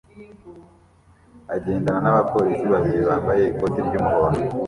[1.55, 4.45] agenda nabapolisi babiri bambaye ikoti ryumuhondo